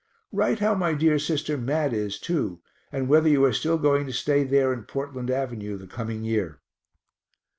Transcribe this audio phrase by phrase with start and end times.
[0.31, 2.59] Write how my dear sister Mat is too,
[2.91, 6.59] and whether you are still going to stay there in Portland avenue the coming year.